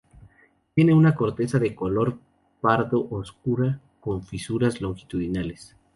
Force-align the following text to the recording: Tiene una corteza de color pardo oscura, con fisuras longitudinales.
Tiene 0.73 0.95
una 0.95 1.13
corteza 1.13 1.59
de 1.59 1.75
color 1.75 2.17
pardo 2.59 3.07
oscura, 3.11 3.79
con 3.99 4.23
fisuras 4.23 4.81
longitudinales. 4.81 5.75